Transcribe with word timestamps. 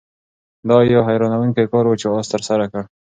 دا 0.69 0.77
یو 0.93 1.01
حیرانوونکی 1.07 1.65
کار 1.71 1.85
و 1.87 1.99
چې 2.01 2.07
آس 2.17 2.27
ترسره 2.33 2.65
کړ. 2.71 2.83